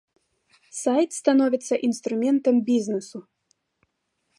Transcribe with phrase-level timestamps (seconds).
[0.83, 3.17] Сайт становіцца інструментам бізнесу.